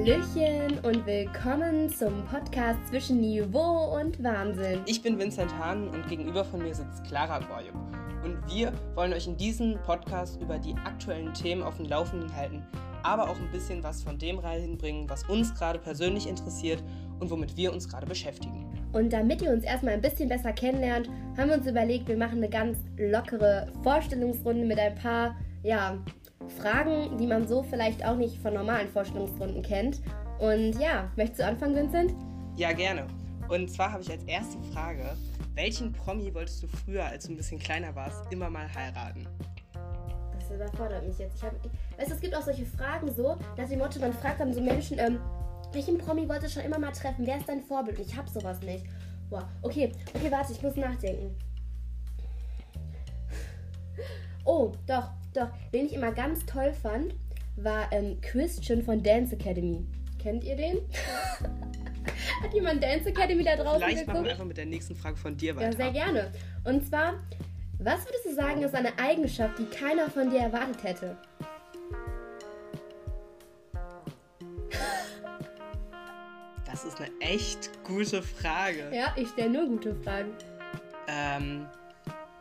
Hallöchen 0.00 0.78
und 0.82 1.04
willkommen 1.04 1.90
zum 1.90 2.24
Podcast 2.24 2.78
zwischen 2.88 3.20
Niveau 3.20 3.98
und 4.00 4.22
Wahnsinn. 4.22 4.80
Ich 4.86 5.02
bin 5.02 5.18
Vincent 5.18 5.54
Hahn 5.58 5.90
und 5.90 6.08
gegenüber 6.08 6.42
von 6.42 6.62
mir 6.62 6.74
sitzt 6.74 7.04
Clara 7.04 7.38
Gorjup. 7.40 7.74
Und 8.24 8.38
wir 8.50 8.72
wollen 8.94 9.12
euch 9.12 9.26
in 9.26 9.36
diesem 9.36 9.74
Podcast 9.82 10.40
über 10.40 10.58
die 10.58 10.74
aktuellen 10.86 11.34
Themen 11.34 11.62
auf 11.62 11.76
dem 11.76 11.84
Laufenden 11.84 12.34
halten, 12.34 12.64
aber 13.02 13.24
auch 13.24 13.36
ein 13.36 13.50
bisschen 13.52 13.82
was 13.82 14.02
von 14.02 14.16
dem 14.16 14.38
reinbringen, 14.38 15.06
was 15.10 15.22
uns 15.24 15.54
gerade 15.54 15.78
persönlich 15.78 16.26
interessiert 16.26 16.82
und 17.18 17.30
womit 17.30 17.54
wir 17.58 17.70
uns 17.70 17.86
gerade 17.86 18.06
beschäftigen. 18.06 18.64
Und 18.94 19.12
damit 19.12 19.42
ihr 19.42 19.50
uns 19.50 19.64
erstmal 19.64 19.92
ein 19.92 20.00
bisschen 20.00 20.30
besser 20.30 20.54
kennenlernt, 20.54 21.10
haben 21.36 21.50
wir 21.50 21.58
uns 21.58 21.66
überlegt, 21.66 22.08
wir 22.08 22.16
machen 22.16 22.38
eine 22.38 22.48
ganz 22.48 22.78
lockere 22.96 23.70
Vorstellungsrunde 23.82 24.64
mit 24.64 24.78
ein 24.78 24.94
paar, 24.94 25.36
ja, 25.62 25.98
Fragen, 26.48 27.16
die 27.18 27.26
man 27.26 27.46
so 27.46 27.62
vielleicht 27.62 28.04
auch 28.04 28.16
nicht 28.16 28.38
von 28.40 28.54
normalen 28.54 28.88
Vorstellungsrunden 28.88 29.62
kennt. 29.62 30.00
Und 30.38 30.78
ja, 30.80 31.10
möchtest 31.16 31.40
du 31.40 31.46
anfangen, 31.46 31.76
Vincent? 31.76 32.14
Ja, 32.56 32.72
gerne. 32.72 33.06
Und 33.48 33.70
zwar 33.70 33.92
habe 33.92 34.02
ich 34.02 34.10
als 34.10 34.22
erste 34.24 34.58
Frage, 34.72 35.16
welchen 35.54 35.92
Promi 35.92 36.32
wolltest 36.34 36.62
du 36.62 36.68
früher, 36.68 37.04
als 37.04 37.26
du 37.26 37.32
ein 37.32 37.36
bisschen 37.36 37.58
kleiner 37.58 37.94
warst, 37.94 38.32
immer 38.32 38.48
mal 38.48 38.72
heiraten? 38.72 39.26
Das 40.38 40.50
überfordert 40.50 41.06
mich 41.06 41.18
jetzt. 41.18 41.36
Ich 41.36 41.42
hab, 41.42 41.52
weißt 41.98 42.10
du, 42.10 42.14
es 42.14 42.20
gibt 42.20 42.34
auch 42.34 42.42
solche 42.42 42.64
Fragen 42.64 43.12
so, 43.12 43.36
dass 43.56 43.68
die 43.68 43.76
Motto, 43.76 44.00
man 44.00 44.12
fragt 44.12 44.40
dann 44.40 44.54
so 44.54 44.60
Menschen, 44.60 44.98
ähm, 44.98 45.18
welchen 45.72 45.98
Promi 45.98 46.28
wolltest 46.28 46.56
du 46.56 46.60
schon 46.60 46.70
immer 46.70 46.78
mal 46.78 46.92
treffen? 46.92 47.26
Wer 47.26 47.36
ist 47.38 47.48
dein 47.48 47.62
Vorbild? 47.62 47.98
Und 47.98 48.06
ich 48.06 48.16
habe 48.16 48.28
sowas 48.28 48.60
nicht. 48.62 48.86
Boah, 49.28 49.48
okay, 49.62 49.92
okay, 50.14 50.30
warte, 50.30 50.52
ich 50.52 50.62
muss 50.62 50.76
nachdenken. 50.76 51.36
Oh, 54.44 54.72
doch, 54.86 55.10
doch. 55.32 55.48
Wen 55.70 55.86
ich 55.86 55.92
immer 55.94 56.12
ganz 56.12 56.44
toll 56.46 56.72
fand, 56.72 57.14
war 57.56 57.90
ähm, 57.92 58.20
Christian 58.20 58.82
von 58.82 59.02
Dance 59.02 59.34
Academy. 59.34 59.84
Kennt 60.18 60.44
ihr 60.44 60.56
den? 60.56 60.78
Hat 62.42 62.54
jemand 62.54 62.82
Dance 62.82 63.08
Academy 63.08 63.44
da 63.44 63.56
draußen 63.56 63.78
Vielleicht 63.78 63.98
geguckt? 64.00 64.08
machen 64.08 64.24
wir 64.24 64.30
einfach 64.32 64.44
mit 64.44 64.56
der 64.56 64.66
nächsten 64.66 64.94
Frage 64.96 65.16
von 65.16 65.36
dir 65.36 65.56
weiter. 65.56 65.66
Ja, 65.66 65.76
sehr 65.76 65.92
gerne. 65.92 66.32
Und 66.64 66.86
zwar, 66.86 67.14
was 67.78 68.04
würdest 68.06 68.26
du 68.26 68.34
sagen, 68.34 68.62
ist 68.62 68.74
eine 68.74 68.98
Eigenschaft, 68.98 69.58
die 69.58 69.64
keiner 69.66 70.08
von 70.10 70.30
dir 70.30 70.40
erwartet 70.40 70.82
hätte? 70.84 71.16
Das 76.66 76.84
ist 76.84 77.00
eine 77.00 77.10
echt 77.18 77.68
gute 77.82 78.22
Frage. 78.22 78.90
Ja, 78.94 79.12
ich 79.16 79.28
stelle 79.30 79.50
nur 79.50 79.66
gute 79.66 79.92
Fragen. 79.92 80.30
Ähm, 81.08 81.66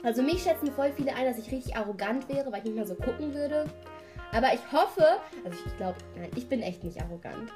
Also 0.03 0.21
mich 0.21 0.43
schätzen 0.43 0.71
voll 0.71 0.91
viele 0.95 1.13
ein, 1.13 1.25
dass 1.25 1.37
ich 1.37 1.51
richtig 1.51 1.75
arrogant 1.75 2.29
wäre, 2.29 2.51
weil 2.51 2.59
ich 2.59 2.65
nicht 2.65 2.75
mehr 2.75 2.87
so 2.87 2.95
gucken 2.95 3.33
würde. 3.33 3.65
Aber 4.31 4.53
ich 4.53 4.61
hoffe, 4.71 5.05
also 5.43 5.57
ich 5.65 5.77
glaube, 5.77 5.97
nein, 6.15 6.29
ich 6.35 6.47
bin 6.47 6.61
echt 6.61 6.83
nicht 6.83 7.01
arrogant. 7.01 7.51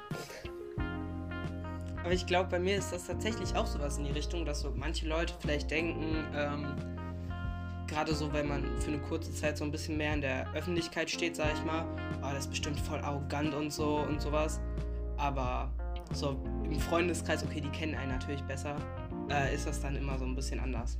aber 2.02 2.12
ich 2.12 2.26
glaube, 2.26 2.50
bei 2.50 2.58
mir 2.58 2.76
ist 2.76 2.92
das 2.92 3.06
tatsächlich 3.06 3.54
auch 3.56 3.66
sowas 3.66 3.96
in 3.96 4.04
die 4.04 4.10
Richtung, 4.10 4.44
dass 4.44 4.60
so 4.60 4.72
manche 4.74 5.08
Leute 5.08 5.32
vielleicht 5.40 5.70
denken, 5.70 6.26
ähm, 6.36 6.74
gerade 7.86 8.14
so, 8.14 8.32
wenn 8.32 8.48
man 8.48 8.64
für 8.80 8.88
eine 8.88 8.98
kurze 8.98 9.32
Zeit 9.32 9.56
so 9.56 9.64
ein 9.64 9.70
bisschen 9.70 9.96
mehr 9.96 10.12
in 10.14 10.20
der 10.20 10.52
Öffentlichkeit 10.52 11.08
steht, 11.08 11.36
sag 11.36 11.54
ich 11.54 11.64
mal, 11.64 11.86
oh, 12.22 12.30
das 12.30 12.40
ist 12.40 12.50
bestimmt 12.50 12.78
voll 12.80 12.98
arrogant 13.00 13.54
und 13.54 13.72
so 13.72 13.98
und 13.98 14.20
sowas. 14.20 14.60
Aber 15.16 15.70
so 16.12 16.36
im 16.64 16.78
Freundeskreis, 16.80 17.42
okay, 17.44 17.60
die 17.60 17.70
kennen 17.70 17.94
einen 17.94 18.10
natürlich 18.10 18.42
besser, 18.42 18.76
äh, 19.30 19.54
ist 19.54 19.66
das 19.66 19.80
dann 19.80 19.96
immer 19.96 20.18
so 20.18 20.24
ein 20.24 20.34
bisschen 20.34 20.60
anders. 20.60 20.98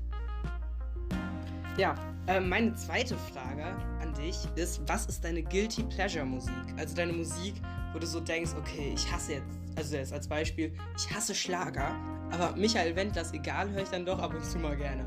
Ja, 1.77 1.97
äh, 2.29 2.39
meine 2.39 2.73
zweite 2.75 3.17
Frage 3.17 3.65
an 4.01 4.15
dich 4.15 4.37
ist, 4.55 4.81
was 4.89 5.07
ist 5.07 5.25
deine 5.25 5.43
Guilty 5.43 5.83
Pleasure 5.83 6.25
Musik? 6.25 6.55
Also 6.77 6.95
deine 6.95 7.13
Musik, 7.13 7.55
wo 7.93 7.99
du 7.99 8.07
so 8.07 8.21
denkst, 8.21 8.53
okay, 8.57 8.93
ich 8.95 9.13
hasse 9.13 9.35
jetzt, 9.35 9.59
also 9.77 9.97
jetzt 9.97 10.13
als 10.13 10.29
Beispiel, 10.29 10.73
ich 10.97 11.13
hasse 11.13 11.35
Schlager, 11.35 11.97
aber 12.31 12.55
Michael 12.57 12.95
Wendlers 12.95 13.33
egal, 13.33 13.69
höre 13.71 13.83
ich 13.83 13.89
dann 13.89 14.07
doch 14.07 14.21
ab 14.21 14.33
und 14.33 14.45
zu 14.45 14.59
mal 14.59 14.77
gerne. 14.77 15.05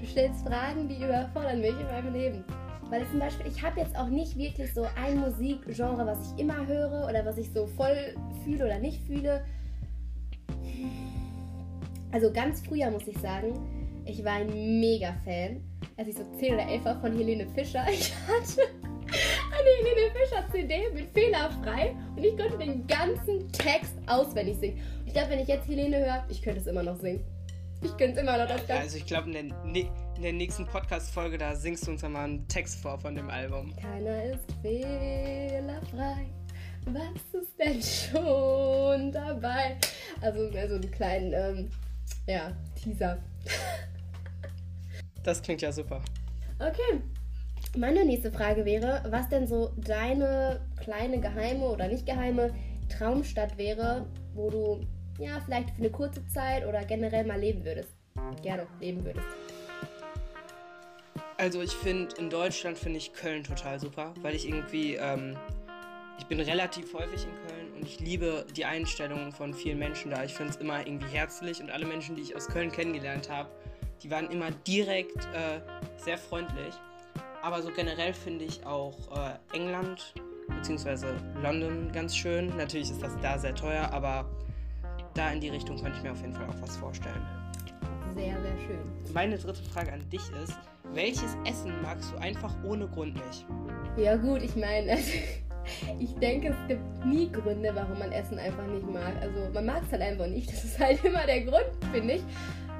Du 0.00 0.06
stellst 0.06 0.46
Fragen, 0.46 0.88
die 0.88 0.96
überfordern 0.96 1.60
mich 1.60 1.78
in 1.78 1.86
meinem 1.86 2.12
Leben. 2.14 2.44
Weil 2.88 3.06
zum 3.08 3.18
Beispiel, 3.18 3.46
ich 3.46 3.62
habe 3.62 3.80
jetzt 3.80 3.94
auch 3.96 4.08
nicht 4.08 4.36
wirklich 4.38 4.72
so 4.72 4.86
ein 4.96 5.20
Musikgenre, 5.20 6.06
was 6.06 6.32
ich 6.32 6.40
immer 6.40 6.66
höre 6.66 7.06
oder 7.06 7.24
was 7.24 7.36
ich 7.36 7.52
so 7.52 7.66
voll 7.66 8.14
fühle 8.44 8.64
oder 8.64 8.78
nicht 8.78 9.02
fühle. 9.06 9.44
Also 12.12 12.32
ganz 12.32 12.60
früher 12.66 12.90
muss 12.90 13.06
ich 13.06 13.18
sagen, 13.18 13.81
ich 14.04 14.24
war 14.24 14.34
ein 14.34 14.80
Mega-Fan, 14.80 15.62
als 15.96 16.08
ich 16.08 16.16
so 16.16 16.24
10 16.38 16.54
oder 16.54 16.68
11 16.68 16.84
war 16.84 17.00
von 17.00 17.16
Helene 17.16 17.46
Fischer. 17.54 17.86
Ich 17.92 18.12
hatte 18.14 18.62
eine 19.52 19.90
Helene 19.90 20.12
Fischer 20.12 20.44
CD 20.50 20.88
mit 20.94 21.12
fehlerfrei 21.12 21.94
und 22.16 22.24
ich 22.24 22.36
konnte 22.36 22.56
den 22.58 22.86
ganzen 22.86 23.50
Text 23.52 23.94
auswendig 24.06 24.56
singen. 24.58 24.80
Und 25.00 25.06
ich 25.08 25.12
glaube, 25.12 25.30
wenn 25.30 25.40
ich 25.40 25.48
jetzt 25.48 25.68
Helene 25.68 25.98
höre, 25.98 26.24
ich 26.30 26.40
könnte 26.40 26.60
es 26.60 26.66
immer 26.66 26.82
noch 26.82 26.96
singen. 26.96 27.22
Ich 27.82 27.96
könnte 27.96 28.12
es 28.12 28.18
immer 28.18 28.38
noch 28.38 28.68
Ja, 28.68 28.76
also 28.76 28.96
ich 28.96 29.06
glaube, 29.06 29.30
in, 29.30 29.50
der 29.72 29.84
in 30.16 30.22
der 30.22 30.32
nächsten 30.32 30.66
Podcast-Folge, 30.66 31.36
da 31.36 31.54
singst 31.56 31.86
du 31.86 31.90
uns 31.90 32.00
dann 32.00 32.12
mal 32.12 32.24
einen 32.24 32.46
Text 32.48 32.80
vor 32.80 32.98
von 32.98 33.14
dem 33.14 33.28
Album. 33.28 33.74
Keiner 33.76 34.24
ist 34.24 34.44
fehlerfrei. 34.62 36.26
Was 36.86 37.40
ist 37.40 37.58
denn 37.58 37.82
schon 37.82 39.12
dabei? 39.12 39.76
Also 40.20 40.50
mehr 40.50 40.68
so 40.68 40.76
einen 40.76 40.90
kleinen, 40.90 41.32
ähm, 41.32 41.70
ja, 42.26 42.52
Teaser. 42.80 43.18
Das 45.22 45.42
klingt 45.42 45.62
ja 45.62 45.72
super. 45.72 46.02
Okay. 46.58 47.00
Meine 47.76 48.04
nächste 48.04 48.30
Frage 48.30 48.64
wäre, 48.64 49.02
was 49.08 49.28
denn 49.28 49.46
so 49.46 49.72
deine 49.76 50.60
kleine 50.80 51.20
geheime 51.20 51.64
oder 51.64 51.88
nicht 51.88 52.06
geheime 52.06 52.52
Traumstadt 52.88 53.56
wäre, 53.56 54.06
wo 54.34 54.50
du 54.50 54.80
ja 55.18 55.40
vielleicht 55.44 55.70
für 55.70 55.78
eine 55.78 55.90
kurze 55.90 56.26
Zeit 56.26 56.66
oder 56.66 56.84
generell 56.84 57.24
mal 57.24 57.40
leben 57.40 57.64
würdest. 57.64 57.90
Gerne 58.42 58.66
leben 58.80 59.04
würdest. 59.04 59.26
Also 61.38 61.62
ich 61.62 61.72
finde, 61.72 62.14
in 62.16 62.30
Deutschland 62.30 62.78
finde 62.78 62.98
ich 62.98 63.12
Köln 63.14 63.42
total 63.42 63.80
super, 63.80 64.12
weil 64.20 64.34
ich 64.34 64.46
irgendwie, 64.46 64.94
ähm, 64.96 65.36
ich 66.18 66.26
bin 66.26 66.38
relativ 66.40 66.92
häufig 66.94 67.24
in 67.24 67.48
Köln 67.48 67.72
und 67.74 67.84
ich 67.84 67.98
liebe 68.00 68.46
die 68.54 68.64
Einstellung 68.64 69.32
von 69.32 69.54
vielen 69.54 69.78
Menschen 69.78 70.10
da. 70.10 70.22
Ich 70.24 70.34
finde 70.34 70.52
es 70.52 70.56
immer 70.56 70.86
irgendwie 70.86 71.08
herzlich 71.08 71.60
und 71.60 71.70
alle 71.70 71.86
Menschen, 71.86 72.16
die 72.16 72.22
ich 72.22 72.36
aus 72.36 72.46
Köln 72.48 72.70
kennengelernt 72.70 73.30
habe, 73.30 73.50
die 74.02 74.10
waren 74.10 74.28
immer 74.30 74.50
direkt 74.66 75.24
äh, 75.34 75.60
sehr 75.96 76.18
freundlich. 76.18 76.74
Aber 77.42 77.62
so 77.62 77.70
generell 77.70 78.14
finde 78.14 78.44
ich 78.44 78.64
auch 78.66 78.96
äh, 79.16 79.56
England 79.56 80.14
bzw. 80.48 81.06
London 81.42 81.90
ganz 81.92 82.16
schön. 82.16 82.56
Natürlich 82.56 82.90
ist 82.90 83.02
das 83.02 83.12
da 83.20 83.38
sehr 83.38 83.54
teuer, 83.54 83.88
aber 83.92 84.28
da 85.14 85.30
in 85.30 85.40
die 85.40 85.48
Richtung 85.48 85.76
könnte 85.76 85.98
ich 85.98 86.02
mir 86.02 86.12
auf 86.12 86.20
jeden 86.20 86.34
Fall 86.34 86.46
auch 86.46 86.62
was 86.62 86.76
vorstellen. 86.76 87.26
Sehr, 88.14 88.40
sehr 88.40 88.58
schön. 88.66 89.12
Meine 89.12 89.38
dritte 89.38 89.62
Frage 89.62 89.92
an 89.92 90.08
dich 90.10 90.22
ist, 90.42 90.56
welches 90.92 91.36
Essen 91.44 91.80
magst 91.82 92.12
du 92.12 92.18
einfach 92.18 92.54
ohne 92.64 92.86
Grund 92.88 93.14
nicht? 93.14 93.46
Ja 93.96 94.16
gut, 94.16 94.42
ich 94.42 94.54
meine, 94.56 94.92
also, 94.92 95.12
ich 95.98 96.14
denke, 96.16 96.48
es 96.48 96.68
gibt 96.68 97.06
nie 97.06 97.30
Gründe, 97.30 97.70
warum 97.74 97.98
man 97.98 98.12
Essen 98.12 98.38
einfach 98.38 98.66
nicht 98.66 98.86
mag. 98.86 99.14
Also 99.20 99.48
man 99.52 99.66
mag 99.66 99.82
es 99.84 99.92
halt 99.92 100.02
einfach 100.02 100.26
nicht. 100.26 100.52
Das 100.52 100.64
ist 100.64 100.78
halt 100.78 101.02
immer 101.04 101.24
der 101.24 101.42
Grund, 101.42 101.70
finde 101.92 102.14
ich. 102.14 102.22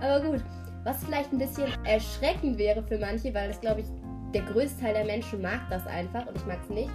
Aber 0.01 0.21
gut, 0.25 0.43
was 0.85 1.05
vielleicht 1.05 1.33
ein 1.33 1.39
bisschen 1.39 1.69
erschreckend 1.85 2.59
wäre 2.59 2.83
für 2.83 2.99
manche, 2.99 3.33
weil 3.35 3.49
das 3.49 3.61
glaube 3.61 3.81
ich, 3.81 3.87
der 4.35 4.43
größte 4.43 4.81
Teil 4.81 4.95
der 4.95 5.05
Menschen 5.05 5.43
mag 5.43 5.61
das 5.71 5.87
einfach 5.87 6.27
und 6.27 6.37
ich 6.37 6.47
mag 6.47 6.59
es 6.63 6.71
nicht. 6.71 6.91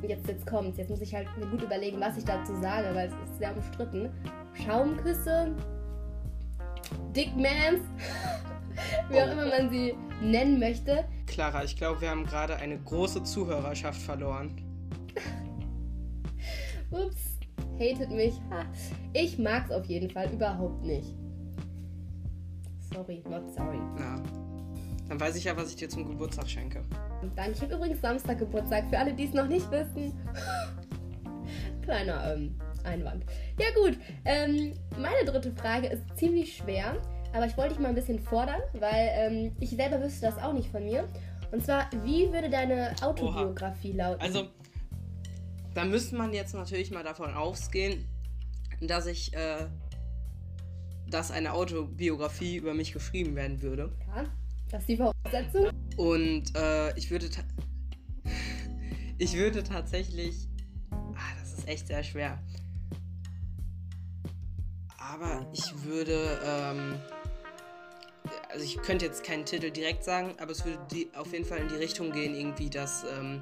Und 0.00 0.08
jetzt, 0.08 0.28
jetzt 0.28 0.46
kommt's. 0.46 0.78
Jetzt 0.78 0.90
muss 0.90 1.00
ich 1.00 1.14
halt 1.14 1.28
mir 1.36 1.46
gut 1.46 1.62
überlegen, 1.62 2.00
was 2.00 2.16
ich 2.16 2.24
dazu 2.24 2.54
sage, 2.60 2.94
weil 2.94 3.08
es 3.08 3.14
ist 3.28 3.38
sehr 3.38 3.54
umstritten. 3.54 4.10
Schaumküsse, 4.54 5.54
Dickmans, 7.14 7.80
wie 9.10 9.20
auch 9.20 9.32
immer 9.32 9.46
man 9.46 9.70
sie 9.70 9.94
nennen 10.22 10.58
möchte. 10.58 11.04
Clara, 11.26 11.64
ich 11.64 11.76
glaube, 11.76 12.00
wir 12.00 12.10
haben 12.10 12.24
gerade 12.24 12.56
eine 12.56 12.78
große 12.78 13.24
Zuhörerschaft 13.24 14.00
verloren. 14.00 14.56
Ups, 16.90 17.38
hatet 17.78 18.10
mich. 18.10 18.34
Ha. 18.50 18.64
Ich 19.12 19.38
mag's 19.38 19.70
auf 19.70 19.84
jeden 19.86 20.10
Fall 20.10 20.30
überhaupt 20.32 20.84
nicht. 20.84 21.14
Sorry, 22.98 23.22
not 23.28 23.48
sorry. 23.54 23.78
Na, 23.96 24.20
dann 25.08 25.20
weiß 25.20 25.36
ich 25.36 25.44
ja, 25.44 25.56
was 25.56 25.70
ich 25.70 25.76
dir 25.76 25.88
zum 25.88 26.04
Geburtstag 26.04 26.50
schenke. 26.50 26.84
Danke. 27.36 27.52
Ich 27.52 27.62
habe 27.62 27.74
übrigens 27.74 28.00
Samstag 28.00 28.40
Geburtstag, 28.40 28.90
für 28.90 28.98
alle, 28.98 29.14
die 29.14 29.26
es 29.26 29.32
noch 29.32 29.46
nicht 29.46 29.70
wissen. 29.70 30.12
Kleiner 31.82 32.34
ähm, 32.34 32.58
Einwand. 32.82 33.24
Ja 33.56 33.66
gut, 33.80 33.96
ähm, 34.24 34.74
meine 34.98 35.24
dritte 35.24 35.52
Frage 35.52 35.86
ist 35.86 36.02
ziemlich 36.16 36.56
schwer, 36.56 37.00
aber 37.32 37.46
ich 37.46 37.56
wollte 37.56 37.74
dich 37.74 37.78
mal 37.78 37.90
ein 37.90 37.94
bisschen 37.94 38.18
fordern, 38.18 38.60
weil 38.72 39.10
ähm, 39.12 39.56
ich 39.60 39.70
selber 39.70 40.02
wüsste 40.02 40.26
das 40.26 40.38
auch 40.38 40.52
nicht 40.52 40.68
von 40.68 40.84
mir. 40.84 41.08
Und 41.52 41.64
zwar, 41.64 41.88
wie 42.02 42.32
würde 42.32 42.50
deine 42.50 42.96
Autobiografie 43.00 43.92
lauten? 43.92 44.20
Also, 44.20 44.48
da 45.72 45.84
müsste 45.84 46.16
man 46.16 46.32
jetzt 46.32 46.52
natürlich 46.52 46.90
mal 46.90 47.04
davon 47.04 47.32
ausgehen, 47.32 48.08
dass 48.80 49.06
ich, 49.06 49.32
äh, 49.34 49.68
dass 51.10 51.30
eine 51.30 51.52
Autobiografie 51.52 52.56
über 52.56 52.74
mich 52.74 52.92
geschrieben 52.92 53.36
werden 53.36 53.62
würde. 53.62 53.92
ja, 54.14 54.24
das 54.70 54.80
ist 54.80 54.88
die 54.88 54.96
Voraussetzung. 54.96 55.70
Und 55.96 56.54
äh, 56.54 56.96
ich 56.96 57.10
würde 57.10 57.28
ich 59.18 59.34
würde 59.34 59.62
tatsächlich. 59.62 60.48
Ah, 60.90 61.34
das 61.40 61.52
ist 61.52 61.58
ist 61.58 61.68
echt 61.68 61.86
sehr 61.86 62.02
schwer. 62.02 62.38
Aber 64.98 65.46
ich 65.52 65.84
würde, 65.84 66.38
ähm, 66.44 67.00
also 68.50 68.64
ich 68.64 68.76
könnte 68.82 69.06
jetzt 69.06 69.24
keinen 69.24 69.44
Titel 69.44 69.70
direkt 69.70 70.04
sagen, 70.04 70.34
aber 70.38 70.52
es 70.52 70.64
würde 70.64 70.78
die, 70.92 71.08
auf 71.14 71.32
jeden 71.32 71.44
Fall 71.44 71.58
in 71.58 71.68
die 71.68 71.76
Richtung 71.76 72.12
gehen, 72.12 72.34
irgendwie, 72.34 72.70
dass 72.70 73.04
ähm, 73.18 73.40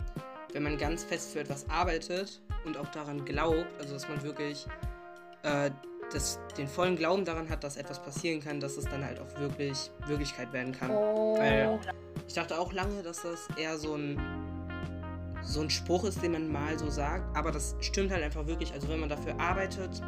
wenn 0.52 0.62
man 0.62 0.78
ganz 0.78 1.04
fest 1.04 1.32
für 1.32 1.40
etwas 1.40 1.68
arbeitet 1.68 2.40
und 2.64 2.76
auch 2.76 2.88
daran 2.88 3.24
glaubt, 3.24 3.66
also 3.78 3.94
dass 3.94 4.08
man 4.08 4.22
wirklich 4.22 4.66
äh, 5.42 5.70
das, 6.12 6.38
den 6.56 6.68
vollen 6.68 6.96
Glauben 6.96 7.24
daran 7.24 7.48
hat, 7.48 7.64
dass 7.64 7.76
etwas 7.76 8.02
passieren 8.02 8.40
kann, 8.40 8.60
dass 8.60 8.76
es 8.76 8.84
dann 8.84 9.04
halt 9.04 9.20
auch 9.20 9.40
wirklich 9.40 9.90
Wirklichkeit 10.06 10.52
werden 10.52 10.72
kann. 10.72 10.90
Oh. 10.90 11.36
Weil 11.38 11.78
ich 12.26 12.34
dachte 12.34 12.58
auch 12.58 12.72
lange, 12.72 13.02
dass 13.02 13.22
das 13.22 13.48
eher 13.56 13.78
so 13.78 13.94
ein 13.94 14.20
so 15.42 15.60
ein 15.60 15.70
Spruch 15.70 16.02
ist, 16.04 16.22
den 16.22 16.32
man 16.32 16.50
mal 16.50 16.76
so 16.76 16.90
sagt, 16.90 17.36
aber 17.36 17.52
das 17.52 17.76
stimmt 17.80 18.10
halt 18.10 18.22
einfach 18.24 18.46
wirklich. 18.46 18.72
Also 18.72 18.88
wenn 18.88 18.98
man 18.98 19.08
dafür 19.08 19.38
arbeitet, 19.38 20.02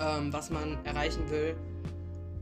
ähm, 0.00 0.32
was 0.32 0.48
man 0.48 0.78
erreichen 0.84 1.28
will, 1.28 1.54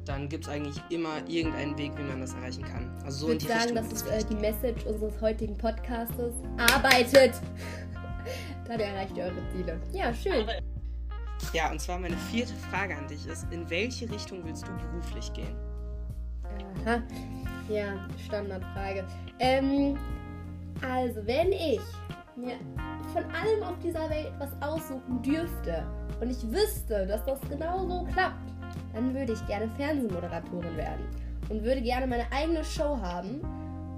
dann 0.04 0.28
gibt 0.28 0.44
es 0.44 0.50
eigentlich 0.50 0.80
immer 0.88 1.16
irgendeinen 1.26 1.76
Weg, 1.76 1.92
wie 1.98 2.02
man 2.02 2.20
das 2.20 2.32
erreichen 2.34 2.64
kann. 2.64 2.96
Also 3.04 3.26
so 3.26 3.32
ich 3.32 3.48
würde 3.48 3.60
sagen, 3.60 3.74
das 3.74 3.92
ist 3.92 4.06
äh, 4.06 4.22
die 4.24 4.36
Message 4.36 4.86
unseres 4.86 5.20
heutigen 5.20 5.58
Podcastes. 5.58 6.32
Arbeitet! 6.58 7.34
dann 8.68 8.80
erreicht 8.80 9.16
ihr 9.16 9.24
eure 9.24 9.50
Ziele. 9.52 9.80
Ja, 9.92 10.14
schön. 10.14 10.46
Ja, 11.52 11.70
und 11.70 11.80
zwar 11.80 11.98
meine 11.98 12.16
vierte 12.16 12.54
Frage 12.70 12.96
an 12.96 13.06
dich 13.08 13.26
ist, 13.26 13.46
in 13.50 13.68
welche 13.70 14.10
Richtung 14.10 14.44
willst 14.44 14.66
du 14.66 14.72
beruflich 14.76 15.32
gehen? 15.32 15.56
Aha. 16.84 17.02
Ja, 17.68 17.94
Standardfrage. 18.24 19.04
Ähm, 19.38 19.96
also, 20.82 21.26
wenn 21.26 21.52
ich 21.52 21.80
mir 22.36 22.56
von 23.12 23.24
allem 23.24 23.62
auf 23.62 23.78
dieser 23.82 24.08
Welt 24.10 24.32
was 24.38 24.50
aussuchen 24.60 25.22
dürfte 25.22 25.86
und 26.20 26.30
ich 26.30 26.42
wüsste, 26.50 27.06
dass 27.06 27.24
das 27.24 27.40
genau 27.48 27.86
so 27.88 28.04
klappt, 28.12 28.52
dann 28.92 29.14
würde 29.14 29.32
ich 29.32 29.46
gerne 29.46 29.68
Fernsehmoderatorin 29.76 30.76
werden 30.76 31.06
und 31.48 31.62
würde 31.62 31.80
gerne 31.80 32.06
meine 32.06 32.30
eigene 32.32 32.64
Show 32.64 32.98
haben. 33.00 33.40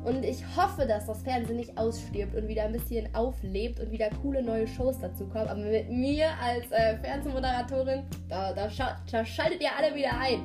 Und 0.09 0.25
ich 0.25 0.43
hoffe, 0.57 0.87
dass 0.87 1.05
das 1.05 1.23
Fernsehen 1.23 1.57
nicht 1.57 1.77
ausstirbt 1.77 2.35
und 2.35 2.49
wieder 2.49 2.63
ein 2.63 2.73
bisschen 2.73 3.15
auflebt 3.15 3.79
und 3.79 3.91
wieder 3.91 4.09
coole 4.23 4.43
neue 4.43 4.67
Shows 4.67 4.99
dazu 5.01 5.27
kommen. 5.27 5.49
Aber 5.49 5.61
mit 5.61 5.91
mir 5.91 6.29
als 6.43 6.71
äh, 6.71 6.97
Fernsehmoderatorin, 6.97 8.05
da, 8.27 8.55
da, 8.55 8.71
da 9.11 9.25
schaltet 9.27 9.61
ihr 9.61 9.69
alle 9.77 9.95
wieder 9.95 10.19
ein. 10.19 10.41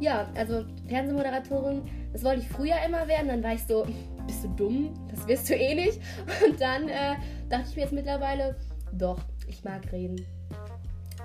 Ja, 0.00 0.26
also 0.34 0.64
Fernsehmoderatorin, 0.88 1.82
das 2.12 2.24
wollte 2.24 2.40
ich 2.40 2.48
früher 2.48 2.74
immer 2.84 3.06
werden. 3.06 3.28
Dann 3.28 3.44
war 3.44 3.52
ich 3.52 3.62
so, 3.62 3.86
bist 4.26 4.42
du 4.42 4.48
dumm? 4.48 4.92
Das 5.08 5.24
wirst 5.28 5.48
du 5.48 5.54
eh 5.54 5.76
nicht. 5.76 6.00
Und 6.44 6.60
dann 6.60 6.88
äh, 6.88 7.14
dachte 7.48 7.66
ich 7.70 7.76
mir 7.76 7.82
jetzt 7.82 7.92
mittlerweile, 7.92 8.56
doch, 8.94 9.20
ich 9.46 9.62
mag 9.62 9.92
reden. 9.92 10.26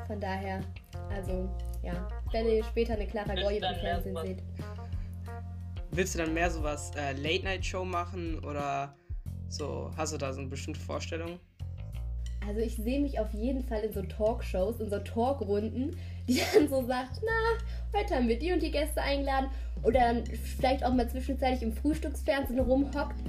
Von 0.06 0.20
daher, 0.20 0.60
also 1.16 1.50
ja, 1.82 2.08
wenn 2.32 2.48
ihr 2.48 2.64
später 2.66 2.94
eine 2.94 3.08
Clara 3.08 3.34
Goy 3.34 3.58
im 3.58 3.76
Fernsehen 3.82 4.18
seht. 4.24 4.44
Willst 6.00 6.16
du 6.16 6.20
dann 6.20 6.34
mehr 6.34 6.50
sowas 6.50 6.92
äh, 6.96 7.12
Late-Night-Show 7.12 7.84
machen 7.84 8.40
oder 8.46 8.96
so? 9.50 9.92
Hast 9.98 10.14
du 10.14 10.18
da 10.18 10.32
so 10.32 10.40
eine 10.40 10.48
bestimmte 10.48 10.80
Vorstellung? 10.80 11.42
Also 12.48 12.62
ich 12.62 12.78
sehe 12.78 13.02
mich 13.02 13.20
auf 13.20 13.34
jeden 13.34 13.62
Fall 13.62 13.82
in 13.82 13.92
so 13.92 14.02
Talkshows, 14.04 14.80
in 14.80 14.90
so 14.90 15.00
Talkrunden, 15.00 15.98
die 16.26 16.40
dann 16.54 16.70
so 16.70 16.86
sagt, 16.88 17.20
na, 17.22 18.00
heute 18.00 18.16
haben 18.16 18.30
wir 18.30 18.40
die 18.40 18.54
und 18.54 18.64
die 18.64 18.72
Gäste 18.72 19.02
eingeladen. 19.02 19.50
Oder 19.84 20.00
dann 20.00 20.26
vielleicht 20.26 20.86
auch 20.86 20.94
mal 20.94 21.10
zwischenzeitlich 21.10 21.64
im 21.64 21.74
Frühstücksfernsehen 21.74 22.62
rumhockt. 22.62 23.20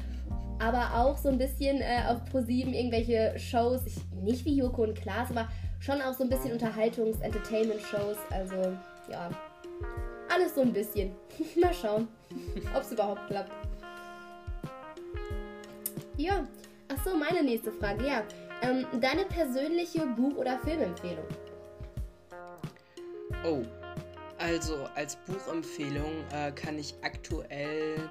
Aber 0.60 0.94
auch 0.94 1.18
so 1.18 1.28
ein 1.28 1.38
bisschen 1.38 1.80
äh, 1.80 2.04
auf 2.06 2.24
ProSieben 2.26 2.72
irgendwelche 2.72 3.36
Shows, 3.36 3.80
ich, 3.84 3.96
nicht 4.22 4.44
wie 4.44 4.54
Joko 4.54 4.84
und 4.84 4.94
Klaas, 4.94 5.28
aber 5.30 5.48
schon 5.80 6.00
auch 6.02 6.14
so 6.14 6.22
ein 6.22 6.30
bisschen 6.30 6.52
Unterhaltungs-, 6.56 7.20
Entertainment-Shows. 7.20 8.18
Also 8.30 8.54
ja, 9.10 9.28
alles 10.40 10.54
so 10.54 10.62
ein 10.62 10.72
bisschen. 10.72 11.12
mal 11.60 11.72
schauen, 11.74 12.08
ob 12.74 12.82
es 12.82 12.92
überhaupt 12.92 13.26
klappt. 13.28 13.52
Ja, 16.16 16.46
ach 16.88 17.04
so, 17.04 17.16
meine 17.16 17.42
nächste 17.42 17.72
Frage, 17.72 18.06
ja. 18.06 18.22
Ähm, 18.62 18.86
deine 19.00 19.24
persönliche 19.24 20.06
Buch- 20.06 20.36
oder 20.36 20.58
Filmempfehlung? 20.58 21.24
Oh, 23.44 23.62
also 24.38 24.86
als 24.94 25.16
Buchempfehlung 25.16 26.24
äh, 26.32 26.52
kann 26.52 26.78
ich 26.78 26.94
aktuell 27.02 28.10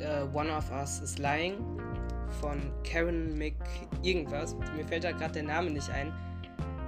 äh, 0.00 0.22
One 0.34 0.50
of 0.52 0.68
Us 0.72 1.00
is 1.00 1.18
Lying 1.18 1.54
von 2.40 2.60
Karen 2.82 3.38
Mc 3.38 3.54
irgendwas. 4.02 4.56
Mir 4.74 4.84
fällt 4.84 5.04
da 5.04 5.12
gerade 5.12 5.34
der 5.34 5.44
Name 5.44 5.70
nicht 5.70 5.88
ein. 5.90 6.12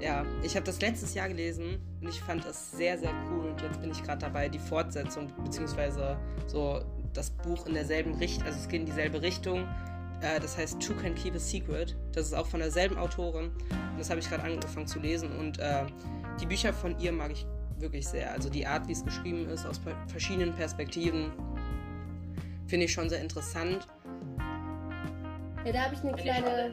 Ja, 0.00 0.24
ich 0.42 0.54
habe 0.56 0.66
das 0.66 0.80
letztes 0.80 1.14
Jahr 1.14 1.28
gelesen 1.28 1.78
und 2.00 2.08
ich 2.08 2.20
fand 2.20 2.44
es 2.44 2.72
sehr, 2.72 2.98
sehr 2.98 3.12
cool. 3.30 3.50
Und 3.50 3.62
jetzt 3.62 3.80
bin 3.80 3.90
ich 3.90 4.02
gerade 4.02 4.18
dabei, 4.18 4.48
die 4.48 4.58
Fortsetzung, 4.58 5.32
beziehungsweise 5.42 6.16
so 6.46 6.82
das 7.12 7.30
Buch 7.30 7.66
in 7.66 7.74
derselben 7.74 8.14
Richtung, 8.14 8.44
also 8.44 8.58
es 8.58 8.68
geht 8.68 8.80
in 8.80 8.86
dieselbe 8.86 9.22
Richtung. 9.22 9.66
Äh, 10.20 10.40
das 10.40 10.58
heißt 10.58 10.80
Two 10.80 10.94
Can 10.94 11.14
Keep 11.14 11.34
a 11.34 11.38
Secret. 11.38 11.96
Das 12.12 12.26
ist 12.26 12.34
auch 12.34 12.46
von 12.46 12.60
derselben 12.60 12.98
Autorin. 12.98 13.46
Und 13.46 13.98
das 13.98 14.10
habe 14.10 14.20
ich 14.20 14.28
gerade 14.28 14.42
angefangen 14.42 14.86
zu 14.86 14.98
lesen. 14.98 15.30
Und 15.38 15.58
äh, 15.58 15.84
die 16.40 16.46
Bücher 16.46 16.72
von 16.72 16.98
ihr 16.98 17.12
mag 17.12 17.30
ich 17.30 17.46
wirklich 17.78 18.06
sehr. 18.06 18.32
Also 18.32 18.50
die 18.50 18.66
Art, 18.66 18.88
wie 18.88 18.92
es 18.92 19.04
geschrieben 19.04 19.48
ist, 19.48 19.64
aus 19.66 19.80
verschiedenen 20.08 20.54
Perspektiven, 20.54 21.32
finde 22.66 22.86
ich 22.86 22.92
schon 22.92 23.08
sehr 23.08 23.20
interessant. 23.20 23.86
Ja, 25.64 25.72
da 25.72 25.84
habe 25.84 25.94
ich 25.94 26.00
eine 26.02 26.12
kleine 26.12 26.72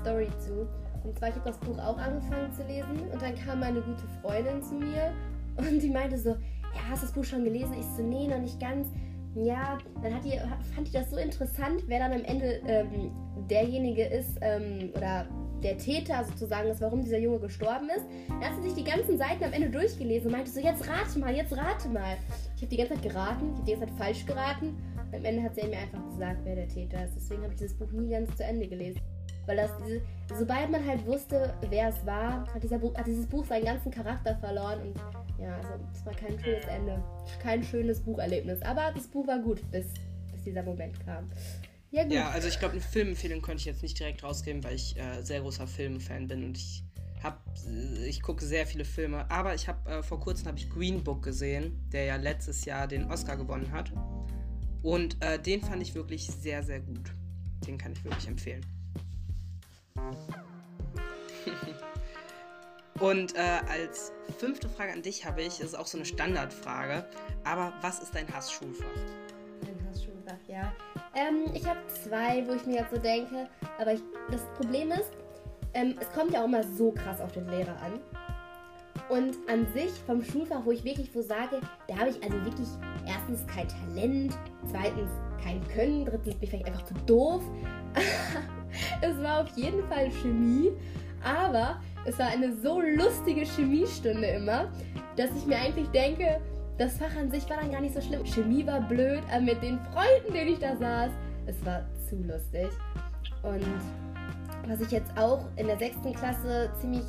Story 0.00 0.28
zu. 0.38 0.68
Und 1.04 1.18
zwar, 1.18 1.28
ich 1.28 1.34
habe 1.34 1.50
das 1.50 1.58
Buch 1.58 1.78
auch 1.78 1.98
angefangen 1.98 2.52
zu 2.52 2.62
lesen 2.64 3.08
und 3.12 3.20
dann 3.20 3.34
kam 3.34 3.60
meine 3.60 3.80
gute 3.80 4.06
Freundin 4.20 4.62
zu 4.62 4.74
mir 4.74 5.12
und 5.56 5.80
die 5.80 5.90
meinte 5.90 6.18
so, 6.18 6.30
ja, 6.30 6.88
hast 6.90 7.02
du 7.02 7.06
das 7.06 7.14
Buch 7.14 7.24
schon 7.24 7.44
gelesen? 7.44 7.74
Ich 7.78 7.86
so, 7.96 8.02
nee, 8.02 8.28
noch 8.28 8.38
nicht 8.38 8.60
ganz. 8.60 8.88
Ja, 9.34 9.78
dann 10.02 10.20
die, 10.22 10.38
fand 10.74 10.86
ich 10.86 10.92
das 10.92 11.10
so 11.10 11.16
interessant, 11.16 11.82
wer 11.86 11.98
dann 12.00 12.12
am 12.12 12.24
Ende 12.24 12.60
ähm, 12.66 13.10
derjenige 13.48 14.04
ist 14.04 14.38
ähm, 14.42 14.90
oder 14.94 15.26
der 15.62 15.78
Täter 15.78 16.24
sozusagen 16.24 16.68
ist, 16.68 16.80
warum 16.80 17.02
dieser 17.02 17.18
Junge 17.18 17.38
gestorben 17.38 17.88
ist. 17.96 18.04
Er 18.40 18.50
hat 18.50 18.62
sich 18.62 18.74
die 18.74 18.84
ganzen 18.84 19.16
Seiten 19.16 19.44
am 19.44 19.52
Ende 19.52 19.70
durchgelesen 19.70 20.26
und 20.26 20.32
meinte 20.32 20.50
so, 20.50 20.60
jetzt 20.60 20.86
rate 20.88 21.18
mal, 21.18 21.34
jetzt 21.34 21.56
rate 21.56 21.88
mal. 21.88 22.16
Ich 22.56 22.62
habe 22.62 22.70
die 22.70 22.76
ganze 22.76 22.94
Zeit 22.94 23.02
geraten, 23.02 23.50
ich 23.52 23.58
habe 23.58 23.64
die 23.64 23.72
ganze 23.72 23.86
Zeit 23.86 23.96
falsch 23.96 24.26
geraten. 24.26 24.76
Und 25.12 25.14
am 25.14 25.24
Ende 25.24 25.42
hat 25.42 25.54
sie 25.54 25.66
mir 25.66 25.78
einfach 25.78 26.04
gesagt, 26.10 26.40
wer 26.44 26.56
der 26.56 26.68
Täter 26.68 27.04
ist. 27.04 27.14
Deswegen 27.14 27.42
habe 27.42 27.52
ich 27.52 27.60
dieses 27.60 27.78
Buch 27.78 27.90
nie 27.92 28.10
ganz 28.10 28.34
zu 28.36 28.44
Ende 28.44 28.66
gelesen. 28.66 29.00
Weil 29.46 29.56
das, 29.56 29.70
diese, 29.84 30.00
sobald 30.38 30.70
man 30.70 30.86
halt 30.86 31.04
wusste, 31.06 31.54
wer 31.68 31.88
es 31.88 32.06
war, 32.06 32.46
hat, 32.52 32.62
dieser 32.62 32.78
Buch, 32.78 32.94
hat 32.94 33.06
dieses 33.06 33.26
Buch 33.26 33.44
seinen 33.44 33.64
ganzen 33.64 33.90
Charakter 33.90 34.36
verloren. 34.36 34.80
Und 34.80 34.96
ja, 35.40 35.56
also 35.56 35.68
es 35.92 36.06
war 36.06 36.14
kein 36.14 36.38
schönes 36.38 36.64
Ende. 36.66 37.02
Kein 37.40 37.62
schönes 37.62 38.00
Bucherlebnis. 38.00 38.62
Aber 38.62 38.92
das 38.94 39.08
Buch 39.08 39.26
war 39.26 39.38
gut, 39.38 39.60
bis, 39.70 39.86
bis 40.32 40.42
dieser 40.44 40.62
Moment 40.62 40.98
kam. 41.04 41.28
Ja, 41.90 42.04
gut. 42.04 42.12
ja 42.12 42.30
also 42.30 42.48
ich 42.48 42.58
glaube, 42.58 42.72
eine 42.72 42.82
Filmempfehlung 42.82 43.42
konnte 43.42 43.58
ich 43.58 43.64
jetzt 43.66 43.82
nicht 43.82 43.98
direkt 43.98 44.22
rausgeben, 44.22 44.62
weil 44.64 44.76
ich 44.76 44.96
äh, 44.96 45.22
sehr 45.22 45.40
großer 45.40 45.66
Filmfan 45.66 46.28
bin 46.28 46.44
und 46.44 46.56
ich 46.56 46.84
habe, 47.22 47.38
äh, 47.68 48.06
ich 48.06 48.22
gucke 48.22 48.44
sehr 48.44 48.66
viele 48.66 48.84
Filme. 48.84 49.30
Aber 49.30 49.54
ich 49.54 49.68
habe 49.68 49.90
äh, 49.90 50.02
vor 50.02 50.20
kurzem 50.20 50.46
habe 50.46 50.58
ich 50.58 50.70
Green 50.70 51.02
Book 51.02 51.22
gesehen, 51.22 51.80
der 51.92 52.04
ja 52.04 52.16
letztes 52.16 52.64
Jahr 52.64 52.86
den 52.86 53.10
Oscar 53.10 53.36
gewonnen 53.36 53.70
hat. 53.72 53.92
Und 54.82 55.22
äh, 55.22 55.38
den 55.38 55.62
fand 55.62 55.82
ich 55.82 55.94
wirklich 55.94 56.26
sehr, 56.26 56.62
sehr 56.62 56.80
gut. 56.80 57.12
Den 57.66 57.78
kann 57.78 57.92
ich 57.92 58.04
wirklich 58.04 58.26
empfehlen. 58.26 58.64
Und 63.00 63.34
äh, 63.34 63.60
als 63.68 64.12
fünfte 64.38 64.68
Frage 64.68 64.92
an 64.92 65.02
dich 65.02 65.26
habe 65.26 65.42
ich, 65.42 65.60
ist 65.60 65.76
auch 65.76 65.86
so 65.86 65.98
eine 65.98 66.04
Standardfrage, 66.04 67.04
aber 67.44 67.72
was 67.80 67.98
ist 68.00 68.14
dein 68.14 68.32
Hassschulfach? 68.32 68.86
Mein 69.62 69.88
Hassschulfach, 69.88 70.38
ja. 70.46 70.72
Ähm, 71.14 71.50
ich 71.54 71.66
habe 71.66 71.80
zwei, 71.88 72.46
wo 72.46 72.52
ich 72.52 72.64
mir 72.64 72.76
jetzt 72.80 72.94
so 72.94 72.98
denke, 72.98 73.48
aber 73.78 73.94
ich, 73.94 74.02
das 74.30 74.42
Problem 74.56 74.92
ist, 74.92 75.10
ähm, 75.74 75.96
es 76.00 76.08
kommt 76.12 76.32
ja 76.32 76.42
auch 76.42 76.46
immer 76.46 76.62
so 76.62 76.92
krass 76.92 77.20
auf 77.20 77.32
den 77.32 77.48
Lehrer 77.48 77.76
an. 77.82 77.98
Und 79.08 79.36
an 79.48 79.66
sich 79.74 79.90
vom 80.06 80.22
Schulfach, 80.22 80.64
wo 80.64 80.70
ich 80.70 80.84
wirklich 80.84 81.10
so 81.12 81.22
sage, 81.22 81.60
da 81.88 81.98
habe 81.98 82.10
ich 82.10 82.22
also 82.22 82.36
wirklich 82.44 82.68
erstens 83.06 83.44
kein 83.46 83.66
Talent, 83.68 84.38
zweitens 84.70 85.10
kein 85.42 85.66
Können, 85.68 86.04
drittens 86.04 86.34
bin 86.34 86.42
ich 86.42 86.50
vielleicht 86.50 86.66
einfach 86.66 86.84
zu 86.84 86.94
doof. 87.06 87.42
es 89.00 89.22
war 89.22 89.42
auf 89.42 89.48
jeden 89.56 89.86
Fall 89.88 90.10
Chemie, 90.10 90.72
aber 91.22 91.80
es 92.04 92.18
war 92.18 92.26
eine 92.26 92.52
so 92.56 92.80
lustige 92.80 93.42
Chemiestunde 93.42 94.26
immer, 94.26 94.68
dass 95.16 95.30
ich 95.36 95.46
mir 95.46 95.56
eigentlich 95.56 95.88
denke, 95.88 96.40
das 96.78 96.96
Fach 96.98 97.14
an 97.16 97.30
sich 97.30 97.48
war 97.48 97.58
dann 97.58 97.70
gar 97.70 97.80
nicht 97.80 97.94
so 97.94 98.00
schlimm. 98.00 98.24
Chemie 98.24 98.66
war 98.66 98.80
blöd, 98.80 99.22
aber 99.30 99.42
mit 99.42 99.62
den 99.62 99.78
Freunden, 99.92 100.32
denen 100.32 100.52
ich 100.52 100.58
da 100.58 100.76
saß, 100.76 101.10
es 101.46 101.64
war 101.64 101.82
zu 102.08 102.16
lustig. 102.16 102.68
Und 103.42 103.64
was 104.68 104.80
ich 104.80 104.90
jetzt 104.90 105.16
auch 105.18 105.44
in 105.56 105.66
der 105.66 105.76
sechsten 105.78 106.12
Klasse 106.14 106.70
ziemlich 106.80 107.04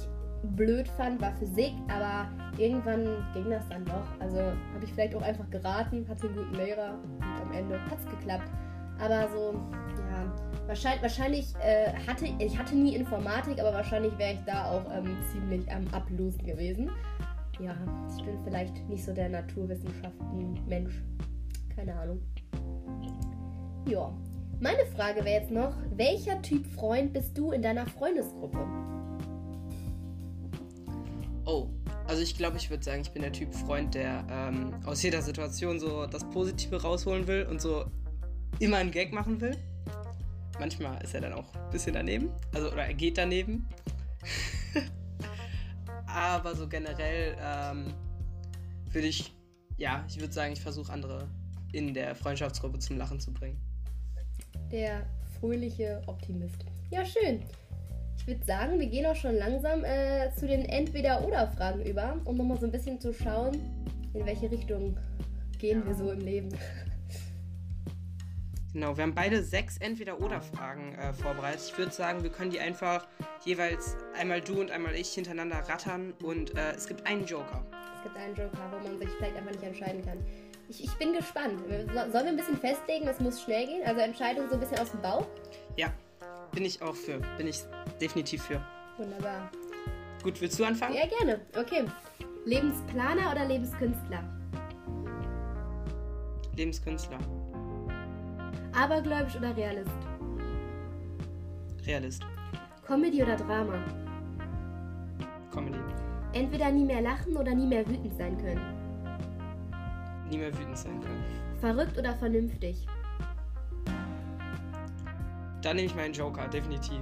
blöd 0.56 0.88
fand, 0.90 1.22
war 1.22 1.34
Physik, 1.38 1.74
aber 1.88 2.28
irgendwann 2.58 3.26
ging 3.34 3.50
das 3.50 3.68
dann 3.70 3.86
doch. 3.86 4.06
Also 4.20 4.38
habe 4.38 4.84
ich 4.84 4.92
vielleicht 4.92 5.16
auch 5.16 5.22
einfach 5.22 5.50
geraten, 5.50 6.06
hatte 6.10 6.28
einen 6.28 6.36
guten 6.36 6.56
Lehrer 6.56 7.00
Ende 7.54 7.80
hat 7.90 8.00
es 8.00 8.06
geklappt. 8.06 8.50
Aber 9.00 9.28
so, 9.30 9.54
ja, 10.10 10.32
wahrscheinlich, 10.68 11.02
wahrscheinlich 11.02 11.56
äh, 11.64 11.94
hatte 12.08 12.26
ich 12.40 12.58
hatte 12.58 12.76
nie 12.76 12.96
Informatik, 12.96 13.60
aber 13.60 13.74
wahrscheinlich 13.74 14.18
wäre 14.18 14.34
ich 14.34 14.40
da 14.46 14.72
auch 14.72 14.84
ähm, 14.96 15.18
ziemlich 15.32 15.70
am 15.72 15.88
Ablosen 15.92 16.46
gewesen. 16.46 16.90
Ja, 17.60 17.76
ich 18.18 18.24
bin 18.24 18.38
vielleicht 18.44 18.90
nicht 18.90 19.04
so 19.04 19.14
der 19.14 19.30
Naturwissenschaften-Mensch. 19.30 21.04
Keine 21.76 21.96
Ahnung. 21.96 22.20
Ja. 23.88 24.12
Meine 24.60 24.86
Frage 24.96 25.26
wäre 25.26 25.42
jetzt 25.42 25.52
noch, 25.52 25.74
welcher 25.96 26.42
Typ 26.42 26.66
Freund 26.66 27.12
bist 27.12 27.38
du 27.38 27.52
in 27.52 27.62
deiner 27.62 27.86
Freundesgruppe? 27.86 28.66
Oh, 31.46 31.68
also 32.14 32.22
ich 32.22 32.38
glaube, 32.38 32.58
ich 32.58 32.70
würde 32.70 32.84
sagen, 32.84 33.02
ich 33.02 33.10
bin 33.10 33.24
der 33.24 33.32
Typ 33.32 33.52
Freund, 33.56 33.96
der 33.96 34.24
ähm, 34.30 34.76
aus 34.86 35.02
jeder 35.02 35.24
Situation 35.24 35.80
so 35.80 36.06
das 36.06 36.24
Positive 36.30 36.80
rausholen 36.80 37.26
will 37.26 37.48
und 37.50 37.60
so 37.60 37.86
immer 38.60 38.78
einen 38.78 38.92
Gag 38.92 39.12
machen 39.12 39.42
will. 39.42 39.58
Manchmal 40.60 41.04
ist 41.04 41.16
er 41.16 41.22
dann 41.22 41.34
auch 41.34 41.56
ein 41.56 41.72
bisschen 41.72 41.94
daneben, 41.94 42.30
also 42.54 42.72
oder 42.72 42.86
er 42.86 42.94
geht 42.94 43.18
daneben. 43.18 43.68
Aber 46.06 46.56
so 46.56 46.68
generell 46.68 47.36
ähm, 47.42 47.92
würde 48.92 49.08
ich, 49.08 49.34
ja, 49.78 50.06
ich 50.08 50.20
würde 50.20 50.34
sagen, 50.34 50.54
ich 50.54 50.62
versuche 50.62 50.94
andere 50.94 51.28
in 51.72 51.96
der 51.96 52.14
Freundschaftsgruppe 52.14 52.78
zum 52.78 53.00
Lachen 53.00 53.20
zu 53.20 53.34
bringen. 53.34 53.60
Der 54.72 55.08
fröhliche 55.40 56.04
Optimist. 56.06 56.64
Ja, 56.92 57.04
schön. 57.04 57.42
Ich 58.18 58.28
würde 58.28 58.46
sagen, 58.46 58.80
wir 58.80 58.88
gehen 58.88 59.06
auch 59.06 59.16
schon 59.16 59.36
langsam 59.36 59.84
äh, 59.84 60.32
zu 60.34 60.48
den 60.48 60.66
Entweder-Oder-Fragen 60.66 61.84
über, 61.84 62.18
um 62.26 62.38
nochmal 62.38 62.58
so 62.58 62.66
ein 62.66 62.72
bisschen 62.72 63.00
zu 63.00 63.14
schauen, 63.14 63.60
in 64.14 64.26
welche 64.26 64.50
Richtung 64.50 64.98
gehen 65.60 65.86
wir 65.86 65.94
so 65.94 66.12
im 66.12 66.20
Leben. 66.20 66.50
Genau, 68.74 68.98
wir 68.98 69.04
haben 69.04 69.14
beide 69.14 69.44
sechs 69.44 69.78
Entweder-Oder-Fragen 69.78 70.96
äh, 70.96 71.14
vorbereitet. 71.14 71.62
Ich 71.68 71.78
würde 71.78 71.92
sagen, 71.92 72.24
wir 72.24 72.32
können 72.32 72.50
die 72.50 72.60
einfach 72.60 73.08
jeweils 73.46 73.98
einmal 74.18 74.42
du 74.42 74.60
und 74.60 74.72
einmal 74.72 74.96
ich 74.96 75.10
hintereinander 75.10 75.58
rattern 75.58 76.14
und 76.24 76.58
äh, 76.58 76.72
es 76.72 76.88
gibt 76.88 77.06
einen 77.06 77.26
Joker. 77.26 77.64
Es 77.98 78.04
gibt 78.04 78.18
einen 78.18 78.36
Joker, 78.36 78.72
wo 78.72 78.88
man 78.88 78.98
sich 78.98 79.10
vielleicht 79.10 79.36
einfach 79.36 79.52
nicht 79.52 79.64
entscheiden 79.64 80.04
kann. 80.04 80.18
Ich, 80.70 80.84
ich 80.84 80.94
bin 80.94 81.14
gespannt. 81.14 81.60
Sollen 81.94 82.14
wir 82.14 82.26
ein 82.26 82.36
bisschen 82.36 82.58
festlegen, 82.58 83.08
es 83.08 83.20
muss 83.20 83.44
schnell 83.44 83.68
gehen? 83.68 83.84
Also 83.86 84.02
Entscheidung 84.02 84.48
so 84.48 84.56
ein 84.56 84.60
bisschen 84.60 84.80
aus 84.80 84.92
dem 84.92 85.02
Bauch? 85.02 85.28
Ja, 85.78 85.94
bin 86.54 86.66
ich 86.66 86.82
auch 86.82 86.96
für. 86.96 87.20
Bin 87.38 87.48
ich 87.48 87.62
definitiv 88.00 88.44
für. 88.44 88.62
Wunderbar. 88.98 89.50
Gut, 90.24 90.40
willst 90.40 90.60
du 90.60 90.64
anfangen? 90.64 90.96
Ja, 90.96 91.06
gerne. 91.08 91.42
Okay. 91.58 91.86
Lebensplaner 92.46 93.32
oder 93.32 93.46
Lebenskünstler? 93.46 94.24
Lebenskünstler. 96.56 97.18
Abergläubisch 98.74 99.36
oder 99.36 99.56
Realist? 99.56 99.92
Realist. 101.86 102.24
Comedy 102.86 103.24
oder 103.24 103.36
Drama? 103.36 103.84
Comedy. 105.52 105.80
Entweder 106.34 106.72
nie 106.72 106.86
mehr 106.86 107.02
lachen 107.02 107.36
oder 107.38 107.54
nie 107.54 107.68
mehr 107.68 107.88
wütend 107.88 108.16
sein 108.18 108.38
können. 108.38 108.62
Nie 110.30 110.38
mehr 110.38 110.58
wütend 110.58 110.78
sein 110.78 111.00
können. 111.00 111.24
Verrückt 111.60 111.98
oder 111.98 112.14
vernünftig? 112.16 112.88
Da 115.64 115.74
nehme 115.74 115.88
ich 115.88 115.96
meinen 115.96 116.14
Joker, 116.14 116.48
definitiv. 116.50 117.00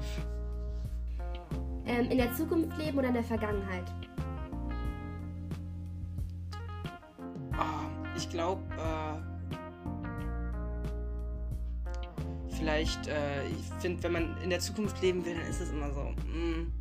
Ähm, 1.87 2.11
in 2.11 2.17
der 2.19 2.31
Zukunft 2.33 2.77
leben 2.77 2.99
oder 2.99 3.07
in 3.07 3.15
der 3.15 3.23
Vergangenheit? 3.23 3.85
Oh, 7.53 7.87
ich 8.15 8.29
glaube, 8.29 8.61
äh, 8.77 9.17
vielleicht, 12.55 13.07
äh, 13.07 13.47
ich 13.47 13.65
finde, 13.79 14.03
wenn 14.03 14.11
man 14.11 14.37
in 14.43 14.51
der 14.51 14.59
Zukunft 14.59 15.01
leben 15.01 15.25
will, 15.25 15.33
dann 15.33 15.47
ist 15.47 15.59
es 15.59 15.71
immer 15.71 15.91
so. 15.91 16.13
Mm, 16.27 16.71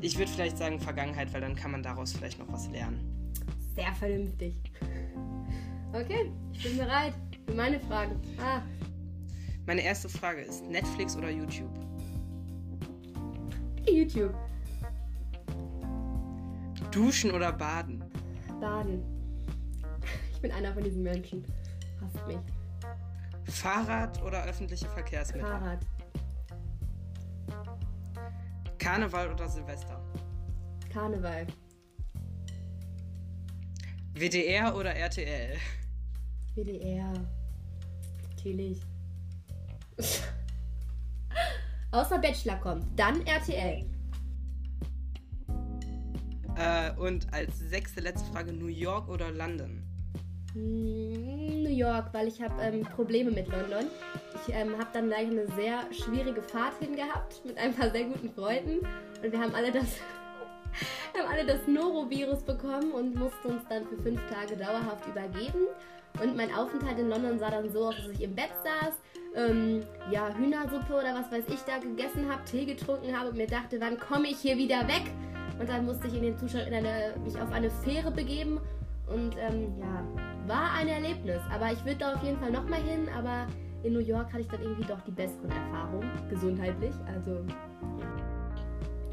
ich 0.00 0.18
würde 0.18 0.30
vielleicht 0.30 0.58
sagen 0.58 0.80
Vergangenheit, 0.80 1.32
weil 1.32 1.40
dann 1.40 1.54
kann 1.54 1.70
man 1.70 1.84
daraus 1.84 2.12
vielleicht 2.12 2.40
noch 2.40 2.52
was 2.52 2.68
lernen. 2.70 3.32
Sehr 3.76 3.94
vernünftig. 3.94 4.56
Okay, 5.92 6.32
ich 6.52 6.64
bin 6.64 6.78
bereit 6.78 7.14
für 7.46 7.54
meine 7.54 7.78
Fragen. 7.78 8.20
Ah. 8.42 8.60
Meine 9.68 9.82
erste 9.82 10.08
Frage 10.08 10.40
ist 10.40 10.64
Netflix 10.64 11.14
oder 11.14 11.28
YouTube? 11.28 11.68
YouTube. 13.86 14.34
Duschen 16.90 17.32
oder 17.32 17.52
baden? 17.52 18.02
Baden. 18.62 19.04
Ich 20.32 20.40
bin 20.40 20.52
einer 20.52 20.72
von 20.72 20.82
diesen 20.82 21.02
Menschen. 21.02 21.44
Hasst 22.00 22.26
mich. 22.26 22.38
Fahrrad 23.44 24.22
oder 24.22 24.42
öffentliche 24.44 24.88
Verkehrsmittel? 24.88 25.46
Fahrrad. 25.46 25.86
Karneval 28.78 29.30
oder 29.30 29.50
Silvester? 29.50 30.00
Karneval. 30.90 31.46
WDR 34.14 34.74
oder 34.74 34.94
RTL? 34.94 35.58
WDR. 36.54 37.12
Natürlich. 38.30 38.87
Außer 41.90 42.18
Bachelor 42.18 42.56
kommt, 42.56 42.84
dann 42.98 43.26
RTL. 43.26 43.84
Äh, 46.56 46.90
und 46.98 47.32
als 47.32 47.58
sechste 47.58 48.00
letzte 48.00 48.30
Frage 48.32 48.52
New 48.52 48.66
York 48.66 49.08
oder 49.08 49.30
London? 49.30 49.82
Hm, 50.54 51.62
New 51.62 51.70
York, 51.70 52.12
weil 52.12 52.28
ich 52.28 52.42
habe 52.42 52.60
ähm, 52.60 52.82
Probleme 52.82 53.30
mit 53.30 53.48
London. 53.48 53.86
Ich 54.34 54.54
ähm, 54.54 54.72
habe 54.78 54.88
dann 54.92 55.08
gleich 55.08 55.28
eine 55.28 55.46
sehr 55.52 55.80
schwierige 55.92 56.42
Fahrt 56.42 56.74
hingehabt 56.80 57.44
mit 57.44 57.56
ein 57.58 57.74
paar 57.74 57.90
sehr 57.90 58.04
guten 58.04 58.30
Freunden 58.32 58.86
und 59.22 59.32
wir 59.32 59.38
haben 59.38 59.54
alle 59.54 59.70
das 59.70 59.84
haben 61.16 61.28
alle 61.30 61.46
das 61.46 61.66
Norovirus 61.66 62.42
bekommen 62.42 62.92
und 62.92 63.14
mussten 63.14 63.48
uns 63.48 63.62
dann 63.68 63.86
für 63.86 63.96
fünf 64.02 64.20
Tage 64.30 64.56
dauerhaft 64.56 65.06
übergeben. 65.06 65.66
Und 66.20 66.36
mein 66.36 66.52
Aufenthalt 66.54 66.98
in 66.98 67.08
London 67.08 67.38
sah 67.38 67.50
dann 67.50 67.70
so 67.70 67.86
aus, 67.86 67.96
dass 67.96 68.08
ich 68.08 68.22
im 68.22 68.34
Bett 68.34 68.50
saß, 68.64 68.94
ähm, 69.36 69.82
ja, 70.10 70.34
Hühnersuppe 70.34 70.92
oder 70.92 71.14
was 71.14 71.30
weiß 71.30 71.44
ich 71.48 71.60
da 71.60 71.78
gegessen 71.78 72.28
habe, 72.30 72.42
Tee 72.44 72.64
getrunken 72.64 73.16
habe 73.16 73.30
und 73.30 73.36
mir 73.36 73.46
dachte, 73.46 73.80
wann 73.80 73.98
komme 73.98 74.28
ich 74.28 74.38
hier 74.38 74.56
wieder 74.56 74.86
weg? 74.88 75.12
Und 75.60 75.68
dann 75.68 75.86
musste 75.86 76.08
ich 76.08 76.14
in 76.14 76.22
den 76.22 76.38
Zustand 76.38 76.68
in 76.68 76.74
eine, 76.74 77.14
mich 77.24 77.40
auf 77.40 77.50
eine 77.52 77.70
Fähre 77.70 78.10
begeben 78.10 78.60
und 79.06 79.36
ähm, 79.38 79.74
ja, 79.78 80.04
war 80.46 80.72
ein 80.72 80.88
Erlebnis. 80.88 81.40
Aber 81.52 81.72
ich 81.72 81.84
würde 81.84 81.96
da 81.96 82.14
auf 82.14 82.22
jeden 82.22 82.38
Fall 82.38 82.50
nochmal 82.50 82.80
hin, 82.80 83.08
aber 83.16 83.46
in 83.82 83.92
New 83.92 84.00
York 84.00 84.28
hatte 84.32 84.40
ich 84.40 84.48
dann 84.48 84.62
irgendwie 84.62 84.84
doch 84.84 85.00
die 85.02 85.10
besseren 85.10 85.50
Erfahrungen, 85.50 86.10
gesundheitlich. 86.28 86.94
Also 87.14 87.44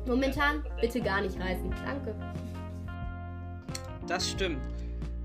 momentan 0.07 0.63
bitte 0.81 1.01
gar 1.01 1.21
nicht 1.21 1.39
reisen. 1.39 1.73
Danke. 1.85 2.15
Das 4.07 4.29
stimmt. 4.29 4.59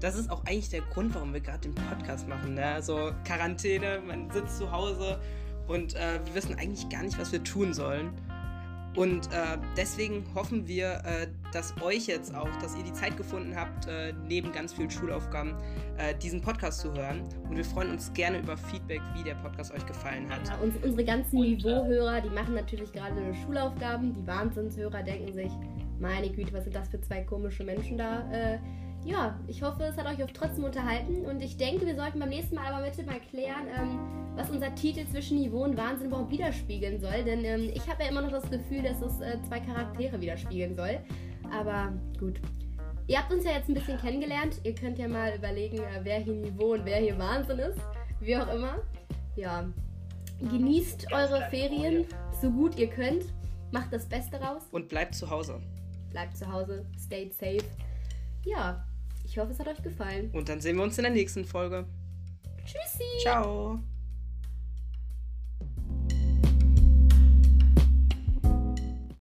Das 0.01 0.17
ist 0.17 0.31
auch 0.31 0.45
eigentlich 0.47 0.71
der 0.71 0.81
Grund, 0.81 1.15
warum 1.15 1.35
wir 1.35 1.41
gerade 1.41 1.61
den 1.61 1.75
Podcast 1.75 2.27
machen. 2.27 2.55
Ne? 2.55 2.65
Also 2.65 3.13
Quarantäne, 3.25 4.01
man 4.07 4.31
sitzt 4.31 4.59
zu 4.59 4.73
Hause 4.73 5.21
und 5.69 5.95
äh, 5.95 6.19
wir 6.25 6.35
wissen 6.35 6.57
eigentlich 6.59 6.89
gar 6.89 7.03
nicht, 7.03 7.19
was 7.19 7.33
wir 7.33 7.45
tun 7.45 7.75
sollen. 7.75 8.11
Und 8.97 9.27
äh, 9.29 9.57
deswegen 9.77 10.25
hoffen 10.35 10.67
wir, 10.67 11.03
äh, 11.05 11.29
dass 11.53 11.75
euch 11.81 12.07
jetzt 12.07 12.35
auch, 12.35 12.49
dass 12.61 12.77
ihr 12.77 12.83
die 12.83 12.93
Zeit 12.93 13.17
gefunden 13.17 13.55
habt, 13.55 13.87
äh, 13.87 14.13
neben 14.27 14.51
ganz 14.51 14.73
vielen 14.73 14.91
Schulaufgaben 14.91 15.55
äh, 15.97 16.15
diesen 16.17 16.41
Podcast 16.41 16.81
zu 16.81 16.93
hören. 16.93 17.23
Und 17.49 17.57
wir 17.57 17.65
freuen 17.65 17.91
uns 17.91 18.13
gerne 18.15 18.39
über 18.39 18.57
Feedback, 18.57 19.01
wie 19.15 19.23
der 19.23 19.35
Podcast 19.35 19.73
euch 19.73 19.87
gefallen 19.87 20.29
hat. 20.29 20.49
Ja, 20.49 20.57
und 20.57 20.83
unsere 20.83 21.05
ganzen 21.05 21.41
Niveauhörer, 21.41 22.21
die 22.21 22.31
machen 22.31 22.55
natürlich 22.55 22.91
gerade 22.93 23.15
Schulaufgaben. 23.45 24.13
Die 24.13 24.27
Wahnsinnshörer 24.27 25.05
denken 25.05 25.33
sich, 25.35 25.53
meine 26.01 26.29
Güte, 26.31 26.53
was 26.53 26.65
sind 26.65 26.75
das 26.75 26.89
für 26.89 27.01
zwei 27.01 27.21
komische 27.21 27.63
Menschen 27.63 27.97
da? 27.97 28.25
Ja, 29.05 29.39
ich 29.47 29.63
hoffe, 29.63 29.85
es 29.85 29.97
hat 29.97 30.07
euch 30.07 30.23
auch 30.23 30.31
trotzdem 30.33 30.65
unterhalten 30.65 31.25
und 31.25 31.41
ich 31.41 31.57
denke, 31.57 31.87
wir 31.87 31.97
sollten 31.97 32.19
beim 32.19 32.29
nächsten 32.29 32.55
Mal 32.55 32.73
aber 32.73 32.85
bitte 32.85 33.03
mal 33.03 33.19
klären, 33.31 33.67
ähm, 33.75 33.99
was 34.37 34.51
unser 34.51 34.75
Titel 34.75 35.07
zwischen 35.07 35.39
Niveau 35.39 35.65
und 35.65 35.77
Wahnsinn 35.77 36.09
überhaupt 36.09 36.31
widerspiegeln 36.31 37.01
soll, 37.01 37.25
denn 37.25 37.45
ähm, 37.45 37.71
ich 37.73 37.89
habe 37.89 38.03
ja 38.03 38.11
immer 38.11 38.21
noch 38.21 38.31
das 38.31 38.51
Gefühl, 38.51 38.83
dass 38.83 39.01
es 39.01 39.21
äh, 39.21 39.39
zwei 39.49 39.61
Charaktere 39.61 40.21
widerspiegeln 40.21 40.77
soll. 40.77 40.99
Aber 41.51 41.93
gut. 42.19 42.41
Ihr 43.07 43.19
habt 43.19 43.33
uns 43.33 43.45
ja 43.45 43.53
jetzt 43.53 43.69
ein 43.69 43.75
bisschen 43.75 43.99
kennengelernt. 43.99 44.61
Ihr 44.63 44.75
könnt 44.75 44.99
ja 44.99 45.09
mal 45.09 45.35
überlegen, 45.35 45.79
äh, 45.79 46.01
wer 46.03 46.19
hier 46.19 46.35
Niveau 46.35 46.75
und 46.75 46.85
wer 46.85 46.99
hier 46.99 47.19
Wahnsinn 47.19 47.59
ist. 47.59 47.81
Wie 48.21 48.37
auch 48.37 48.53
immer. 48.55 48.83
Ja. 49.35 49.65
Genießt 50.41 51.13
eure 51.13 51.49
Ferien 51.51 52.07
so 52.41 52.51
gut 52.51 52.79
ihr 52.79 52.89
könnt. 52.89 53.25
Macht 53.73 53.93
das 53.93 54.07
Beste 54.07 54.41
raus. 54.41 54.63
Und 54.71 54.89
bleibt 54.89 55.15
zu 55.15 55.29
Hause. 55.29 55.61
Bleibt 56.11 56.37
zu 56.37 56.51
Hause. 56.53 56.85
Stay 56.99 57.31
safe. 57.31 57.65
Ja, 58.45 58.85
ich 59.31 59.39
hoffe, 59.39 59.53
es 59.53 59.61
hat 59.61 59.69
euch 59.69 59.83
gefallen. 59.83 60.31
Und 60.33 60.49
dann 60.49 60.61
sehen 60.61 60.77
wir 60.77 60.83
uns 60.83 60.99
in 60.99 61.05
der 61.05 61.13
nächsten 61.13 61.45
Folge. 61.45 61.87
Tschüssi. 62.65 63.05
Ciao. 63.23 63.81